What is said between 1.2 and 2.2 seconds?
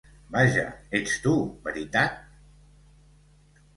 tu, veritat?